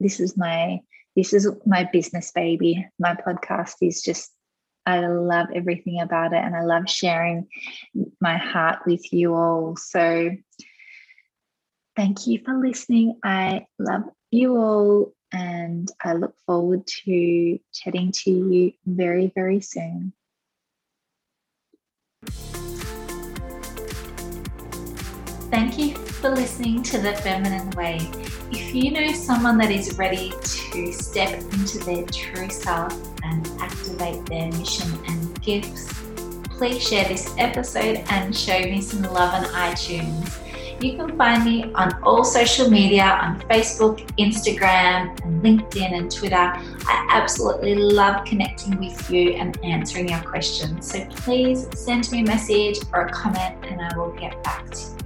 this 0.00 0.18
is 0.18 0.36
my 0.36 0.80
this 1.16 1.32
is 1.32 1.50
my 1.64 1.88
business 1.92 2.30
baby. 2.32 2.86
My 2.98 3.14
podcast 3.14 3.76
is 3.80 4.02
just 4.02 4.30
I 4.84 5.00
love 5.00 5.48
everything 5.52 6.00
about 6.00 6.32
it 6.32 6.44
and 6.44 6.54
I 6.54 6.62
love 6.62 6.88
sharing 6.88 7.48
my 8.20 8.36
heart 8.36 8.80
with 8.86 9.12
you 9.12 9.34
all. 9.34 9.76
So 9.76 10.30
Thank 11.96 12.26
you 12.26 12.40
for 12.44 12.54
listening. 12.54 13.18
I 13.24 13.64
love 13.78 14.02
you 14.30 14.58
all, 14.58 15.14
and 15.32 15.90
I 16.04 16.12
look 16.12 16.34
forward 16.44 16.86
to 17.04 17.58
chatting 17.72 18.12
to 18.24 18.30
you 18.30 18.72
very, 18.84 19.32
very 19.34 19.62
soon. 19.62 20.12
Thank 25.50 25.78
you 25.78 25.94
for 25.94 26.28
listening 26.28 26.82
to 26.82 26.98
The 26.98 27.14
Feminine 27.14 27.70
Way. 27.70 28.10
If 28.52 28.72
you 28.72 28.92
know 28.92 29.12
someone 29.12 29.58
that 29.58 29.72
is 29.72 29.98
ready 29.98 30.32
to 30.42 30.92
step 30.92 31.40
into 31.52 31.78
their 31.78 32.04
true 32.06 32.48
self 32.48 32.92
and 33.24 33.46
activate 33.60 34.24
their 34.26 34.52
mission 34.52 34.88
and 35.08 35.42
gifts, 35.42 35.92
please 36.50 36.80
share 36.80 37.08
this 37.08 37.34
episode 37.38 38.04
and 38.08 38.34
show 38.34 38.58
me 38.60 38.80
some 38.80 39.02
love 39.02 39.34
on 39.34 39.44
iTunes. 39.46 40.38
You 40.80 40.96
can 40.96 41.16
find 41.18 41.44
me 41.44 41.72
on 41.74 42.00
all 42.04 42.22
social 42.22 42.70
media 42.70 43.18
on 43.20 43.40
Facebook, 43.42 44.06
Instagram, 44.16 45.20
and 45.24 45.42
LinkedIn 45.42 45.92
and 45.92 46.10
Twitter. 46.10 46.36
I 46.36 47.06
absolutely 47.10 47.74
love 47.74 48.24
connecting 48.24 48.78
with 48.78 49.10
you 49.10 49.30
and 49.30 49.58
answering 49.64 50.08
your 50.10 50.20
questions. 50.20 50.92
So 50.92 51.04
please 51.06 51.66
send 51.74 52.10
me 52.12 52.20
a 52.20 52.24
message 52.24 52.78
or 52.92 53.06
a 53.06 53.10
comment 53.10 53.64
and 53.64 53.80
I 53.80 53.96
will 53.96 54.12
get 54.12 54.40
back 54.44 54.70
to 54.70 54.80
you. 54.80 54.96